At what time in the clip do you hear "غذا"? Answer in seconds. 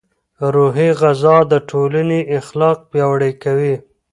1.01-1.35